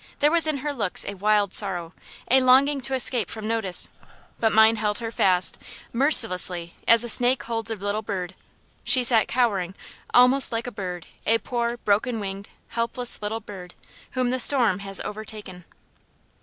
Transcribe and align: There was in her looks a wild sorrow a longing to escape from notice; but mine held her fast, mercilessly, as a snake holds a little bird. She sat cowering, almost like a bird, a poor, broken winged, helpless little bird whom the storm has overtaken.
There 0.17 0.31
was 0.31 0.47
in 0.47 0.57
her 0.65 0.73
looks 0.73 1.05
a 1.05 1.13
wild 1.13 1.53
sorrow 1.53 1.93
a 2.31 2.41
longing 2.41 2.81
to 2.81 2.95
escape 2.95 3.29
from 3.29 3.47
notice; 3.47 3.91
but 4.39 4.51
mine 4.51 4.77
held 4.77 4.97
her 4.97 5.11
fast, 5.11 5.59
mercilessly, 5.93 6.73
as 6.87 7.03
a 7.03 7.07
snake 7.07 7.43
holds 7.43 7.69
a 7.69 7.75
little 7.75 8.01
bird. 8.01 8.33
She 8.83 9.03
sat 9.03 9.27
cowering, 9.27 9.75
almost 10.11 10.51
like 10.51 10.65
a 10.65 10.71
bird, 10.71 11.05
a 11.27 11.37
poor, 11.37 11.77
broken 11.77 12.19
winged, 12.19 12.49
helpless 12.69 13.21
little 13.21 13.41
bird 13.41 13.75
whom 14.13 14.31
the 14.31 14.39
storm 14.39 14.79
has 14.79 14.99
overtaken. 15.01 15.65